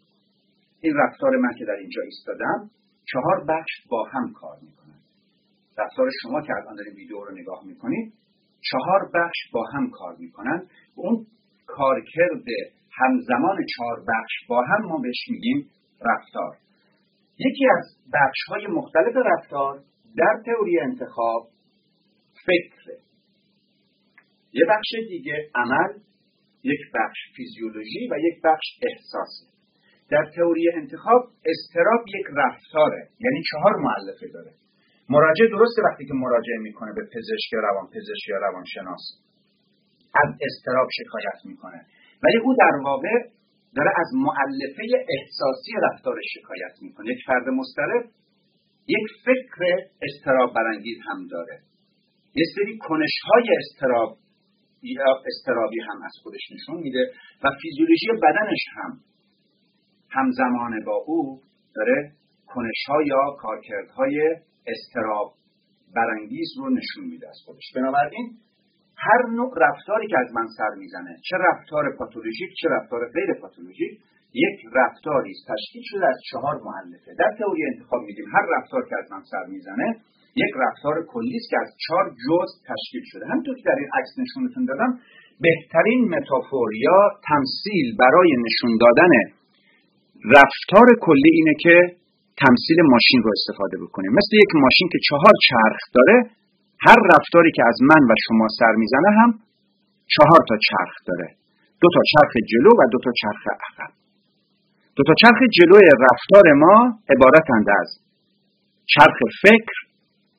[0.81, 2.69] این رفتار من که در اینجا ایستادم
[3.11, 4.99] چهار بخش با هم کار می‌کنن.
[5.77, 8.13] رفتار شما که الان دارید ویدیو رو نگاه می‌کنید
[8.71, 10.67] چهار بخش با هم کار می‌کنن.
[10.95, 11.25] اون
[11.67, 12.43] کارکرد
[12.97, 15.69] همزمان چهار بخش با هم ما بهش میگیم
[16.01, 16.57] رفتار.
[17.37, 19.83] یکی از بخش های مختلف رفتار
[20.17, 21.47] در تئوری انتخاب
[22.45, 22.91] فکر.
[24.53, 25.93] یه بخش دیگه عمل
[26.63, 29.33] یک بخش فیزیولوژی و یک بخش احساس.
[30.11, 34.53] در تئوری انتخاب استراب یک رفتاره یعنی چهار معلفه داره.
[35.09, 39.03] مراجع درسته وقتی که مراجعه می‌کنه به پزشک یا روان پزشک یا روانشناس.
[40.23, 41.85] از استراب شکایت می‌کنه.
[42.23, 43.15] ولی او در واقع
[43.75, 44.83] داره از معلفه
[45.15, 47.11] احساسی رفتارش شکایت می‌کنه.
[47.11, 48.03] یک فرد مسترب
[48.87, 49.61] یک فکر
[50.01, 51.59] استراب برانگیز هم داره.
[52.35, 54.17] یه سری کنش های استراب
[55.27, 57.11] استرابی هم از خودش نشون میده
[57.43, 58.99] و فیزیولوژی بدنش هم.
[60.09, 61.41] همزمان با او
[61.75, 62.11] داره
[62.47, 64.35] کنش یا کارکردهای
[64.67, 65.33] استراب
[65.95, 67.63] برانگیز رو نشون میده از خودش.
[67.75, 68.37] بنابراین
[69.05, 73.93] هر نوع رفتاری که از من سر می‌زنه چه رفتار پاتولوژیک چه رفتار غیر پاتولوژیک
[74.45, 75.43] یک رفتاری است.
[75.53, 79.45] تشکیل شده از چهار معلفه در تئوری انتخاب میگیم هر رفتار که از من سر
[79.55, 79.87] می‌زنه
[80.43, 83.23] یک رفتار کلی است که از چهار جز تشکیل شده.
[83.31, 84.91] همونطور که در این عکس نشونتون دادم
[85.45, 89.13] بهترین متافور یا تمثیل برای نشون دادن
[90.37, 91.75] رفتار کلی اینه که
[92.43, 94.11] تمثیل ماشین رو استفاده بکنیم.
[94.19, 96.17] مثل یک ماشین که چهار چرخ داره
[96.85, 99.29] هر رفتاری که از من و شما سر می‌زنه هم
[100.15, 101.29] چهار تا چرخ داره.
[101.81, 103.91] دو تا چرخ جلو و دو تا چرخ عقب.
[104.95, 107.89] دو تا چرخ جلوی رفتار ما عبارتند از
[108.93, 109.75] چرخ فکر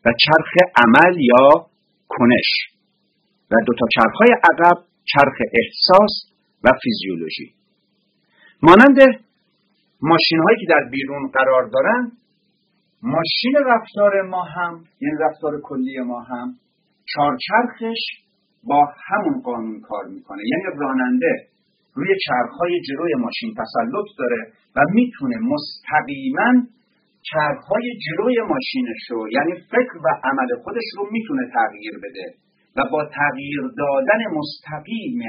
[0.05, 0.53] و چرخ
[0.83, 1.67] عمل یا
[2.09, 2.51] کنش
[3.51, 4.77] و دو تا چرخ های عقب
[5.13, 6.15] چرخ احساس
[6.65, 7.55] و فیزیولوژی.
[8.63, 8.99] مانند
[10.01, 12.13] ماشین هایی که در بیرون قرار دارن
[13.13, 16.55] ماشین رفتار ما هم یعنی رفتار کلی ما هم
[17.15, 18.03] چارچرخش
[18.69, 20.43] با همون قانون کار می‌کنه.
[20.53, 21.35] یعنی راننده
[21.95, 24.41] روی چرخهای جلوی ماشین تسلط داره
[24.77, 26.51] و می‌تونه مستقیما
[27.31, 32.27] چرخهای جلوی ماشینش رو یعنی فکر و عمل خودش رو می‌تونه تغییر بده
[32.77, 35.21] و با تغییر دادن مستقیم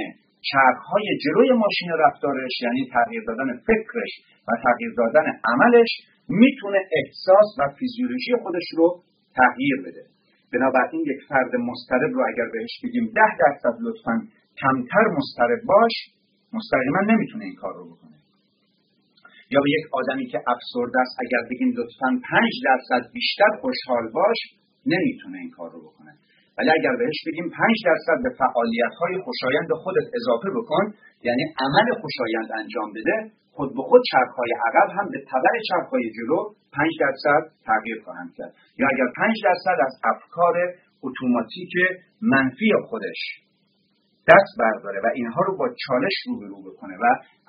[0.52, 4.12] چرخهای جلوی ماشین رفتارش یعنی تغییر دادن فکرش
[4.48, 5.92] و تغییر دادن عملش
[6.30, 9.04] می‌تونه احساس و فیزیولوژی خودش رو
[9.36, 10.04] تغییر بده.
[10.54, 14.16] بنابراین یک فرد مسترب رو اگر بهش بگیم ده درصد لطفا
[14.62, 15.94] کمتر مسترب باش
[16.54, 18.18] مستقیما نمی‌تونه این کار رو بکنه.
[19.54, 24.40] یا به یک آدمی که افسرده است اگر بگیم لطفا پنج درصد بیشتر خوشحال باش
[24.86, 26.14] نمی‌تونه این کار رو بکنه.
[26.58, 30.84] ولی اگر بهش بگیم پنج درصد به فعالیت های خوشایند خودت اضافه بکن
[31.28, 33.16] یعنی عمل خوشایند انجام بده
[33.56, 36.40] خود به خود چرخهای عقب هم به تبع چرخهای جلو
[36.78, 38.54] پنج درصد تغییر خواهند کرد.
[38.80, 40.56] یا اگر پنج درصد از افکار
[41.04, 41.74] اتوماتیک
[42.22, 43.22] منفی خودش
[44.32, 47.06] دست برداره و اینها رو با چالش روبرو بکنه و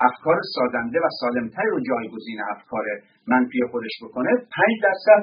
[0.08, 2.84] افکار سازنده و سالمتری رو جایگزین افکار
[3.26, 5.22] منفی خودش بکنه پنج درصد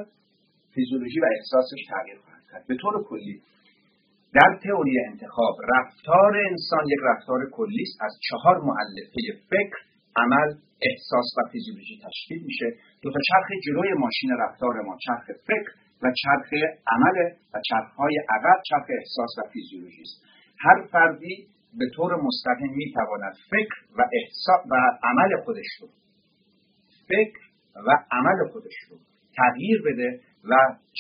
[0.74, 2.64] فیزیولوژی و احساسش تغییر خواهد کرد.
[2.68, 3.42] به طور کلی
[4.34, 10.50] در تئوری انتخاب رفتار انسان یک رفتار کلی است از چهار معلفه فکر عمل
[10.88, 12.68] احساس و فیزیولوژی تشکیل میشه.
[13.02, 15.70] دو تا چرخ جلوی ماشین رفتار ما چرخ فکر
[16.02, 16.50] و چرخ
[16.88, 17.18] عمل
[17.54, 20.26] و چرخهای عقب چرخ احساس و فیزیولوژی است.
[20.60, 21.48] هر فردی
[21.80, 25.88] به طور مستقیم می‌تواند فکر و احساس و عمل خودش رو
[27.08, 27.40] فکر
[27.88, 28.98] و عمل خودش رو
[29.38, 30.54] تغییر بده و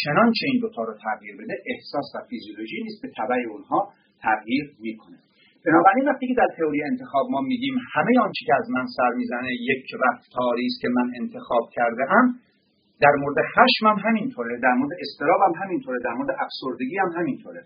[0.04, 5.17] چنانچه این دوتا رو تغییر بده احساس و فیزیولوژی نیست به تبع اونها تغییر می‌کنه
[5.65, 9.49] بنابراین وقتی که در تئوری انتخاب ما میگیم همه آنچه که از من سر می‌زنه
[9.71, 12.26] یک رفتاری است که من انتخاب کرده هم
[13.02, 17.63] در مورد خشم هم همینطوره در مورد استراب هم همینطوره در مورد افسردگی هم همینطوره.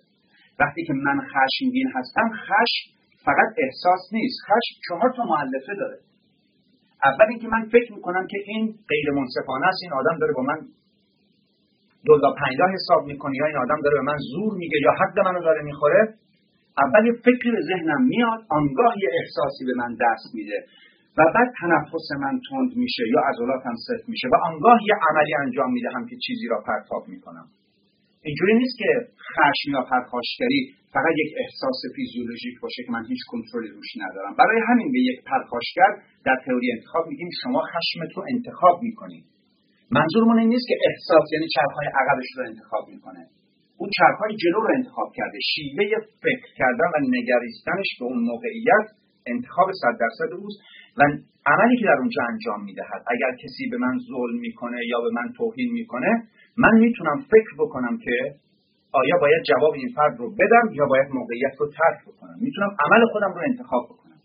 [0.59, 2.83] وقتی که من خشمگین هستم خشم
[3.25, 4.37] فقط احساس نیست.
[4.47, 5.97] خشم چهار تا معلفه داره.
[7.09, 10.59] اول اینکه من فکر می‌کنم که این غیر منصفانه است این آدم داره با من
[12.05, 15.39] دولا پنجا حساب می‌کنه یا این آدم داره به من زور میگه یا حد منو
[15.39, 16.13] داره می‌خوره.
[16.83, 20.59] اول فکر ذهنم میاد آنگاه یه احساسی به من دست میده
[21.17, 25.69] و بعد تنفس من تند میشه یا عضلاتم سفت میشه و آنگاه یه عملی انجام
[25.73, 27.47] می‌دهم که چیزی را پرتاب می‌کنم.
[28.27, 28.89] اینجوری نیست که
[29.33, 30.61] خشم یا پرخاشگری
[30.93, 34.33] فقط یک احساس فیزیولوژیک باشه که من هیچ کنترلی روش ندارم.
[34.41, 35.91] برای همین به یک پرخاشگر
[36.25, 39.25] در تئوری انتخاب میگیم شما خشمت رو انتخاب می‌کنید.
[39.91, 43.21] منظورمون این نیست که احساس یعنی چرخهای عقبش رو انتخاب می‌کنه.
[43.79, 45.37] اون چرخهای جلو رو انتخاب کرده.
[45.51, 45.83] شیوه
[46.25, 48.87] فکر کردن و نگریستنش به اون موقعیت
[49.33, 50.59] انتخاب صد درصد اوست
[50.97, 51.01] و
[51.51, 53.01] عملی که در اونجا انجام می‌دهد.
[53.13, 56.11] اگر کسی به من ظلم می‌کنه یا به من توهین می‌کنه
[56.57, 58.15] من می‌تونم فکر بکنم که
[58.91, 62.37] آیا باید جواب این فرد رو بدم یا باید موقعیت رو ترک بکنم.
[62.41, 64.19] می‌تونم عمل خودم رو انتخاب بکنم.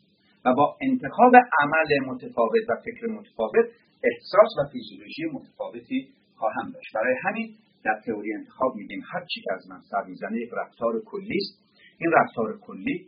[0.44, 1.32] و با انتخاب
[1.62, 3.66] عمل متفاوت و فکر متفاوت
[4.09, 6.94] احساس و فیزیولوژی متفاوتی خواهم داشت.
[6.94, 7.48] برای همین
[7.84, 11.54] در تئوری انتخاب میگیم هر چی که از من سر می‌زنه یک رفتار کلی است.
[11.98, 13.06] این رفتار کلی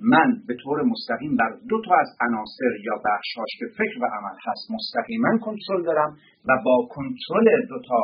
[0.00, 4.36] من به طور مستقیم بر دو تا از عناصر یا بخشهاش که فکر و عمل
[4.46, 6.16] هست مستقیما کنترل دارم
[6.48, 8.00] و با کنترل دو تا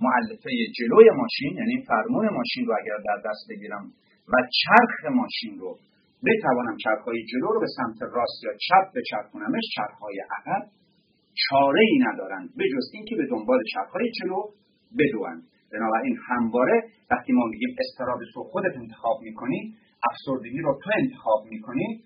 [0.00, 3.84] معلفه جلوی ماشین یعنی فرمون ماشین رو اگر در دست بگیرم
[4.28, 5.78] و چرخ ماشین رو
[6.26, 10.62] بتوانم چرخهای جلو رو به سمت راست یا چپ بچرخونمش چرخهای عقب
[11.42, 12.48] چاره ای ندارند.
[12.56, 14.42] به جز اینکه به دنبال چرخهای جلو
[14.98, 15.42] بدوند
[15.72, 19.74] بنابراین همواره وقتی ما میگیم استراب رو خودت انتخاب می‌کنی
[20.10, 22.02] افسردگی رو تو انتخاب می‌کنی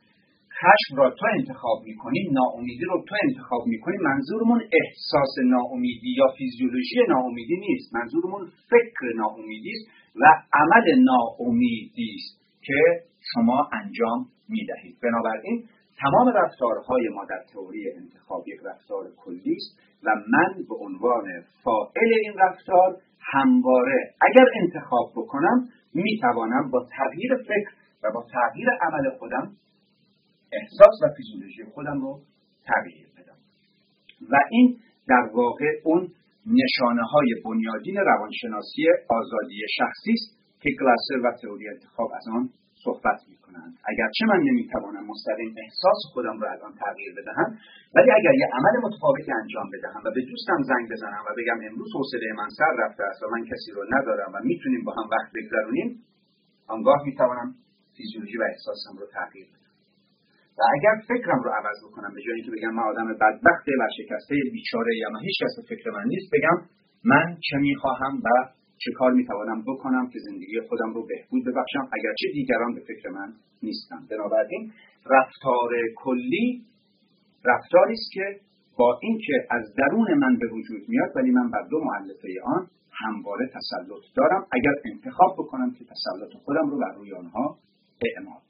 [0.60, 6.96] خشم را تو انتخاب می‌کنی ناامیدی رو تو انتخاب می‌کنی منظورمون احساس ناامیدی یا فیزیولوژی
[7.08, 7.94] ناامیدی نیست.
[7.94, 9.86] منظورمون فکر ناامیدی است
[10.20, 12.80] و عمل ناامیدی است که
[13.34, 14.96] شما انجام می‌دهید.
[15.02, 15.64] بنابراین
[16.00, 21.24] تمام رفتارهای ما در تئوری انتخاب یک رفتار کلی است و من به عنوان
[21.64, 27.70] فاعل این رفتار همواره اگر انتخاب بکنم می‌توانم با تغییر فکر
[28.02, 29.52] و با تغییر عمل خودم
[30.52, 32.20] احساس و فیزیولوژی خودم رو
[32.66, 33.38] تغییر بدم.
[34.30, 34.78] و این
[35.08, 36.08] در واقع اون
[36.46, 42.50] نشانه های بنیادین روانشناسی آزادی شخصی است که گلاسر و تئوری انتخاب از آن
[42.84, 47.48] صحبت می کنند اگرچه من نمی‌توانم مستقیم احساس خودم رو از آن تغییر بدهم
[47.94, 51.90] ولی اگر یه عمل متفاوتی انجام بدهم و به دوستم زنگ بزنم و بگم امروز
[51.96, 55.30] حوصله من سر رفته است و من کسی رو ندارم و می‌تونیم با هم وقت
[55.36, 55.88] بگذرونیم
[56.74, 57.54] آنگاه می‌توانم
[57.96, 59.74] فیزیولوژی و احساسم رو تغییر بدم
[60.58, 64.34] و اگر فکرم رو عوض بکنم به جای اینکه بگم من آدم بدبخت و شکسته
[64.52, 66.56] بیچاره یا من هیچ کس فکر من نیست بگم
[67.04, 68.28] من چه می‌خواهم و
[68.84, 73.32] چه کار می‌توانم بکنم که زندگی خودم رو بهبود ببخشم اگرچه دیگران به فکر من
[73.62, 74.06] نیستن.
[74.10, 74.72] بنابراین
[75.06, 76.62] رفتار کلی
[77.44, 78.40] رفتاری است که
[78.78, 83.46] با اینکه از درون من به وجود میاد ولی من بر دو معلفه آن همواره
[83.46, 84.46] تسلط دارم.
[84.52, 87.58] اگر انتخاب بکنم که تسلط خودم رو بر روی آنها
[88.06, 88.40] اعمال